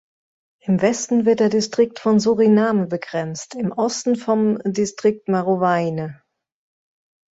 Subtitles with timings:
[0.63, 6.23] Im Westen wird der Distrikt vom Suriname begrenzt, im Osten vom Distrikt Marowijne.